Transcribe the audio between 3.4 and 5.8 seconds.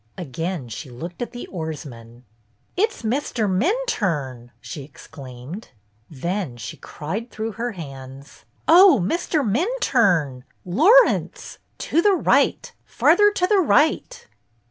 Minturne!" she exclaimed.